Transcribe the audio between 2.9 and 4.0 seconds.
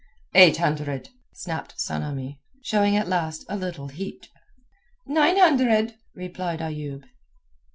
at last a little